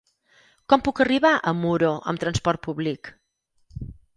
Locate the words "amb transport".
2.13-2.65